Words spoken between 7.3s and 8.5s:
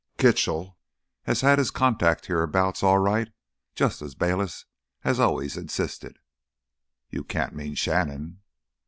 mean Shannon!"